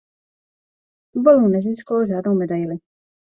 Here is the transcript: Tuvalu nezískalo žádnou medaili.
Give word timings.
Tuvalu 1.11 1.47
nezískalo 1.47 2.05
žádnou 2.05 2.35
medaili. 2.35 2.75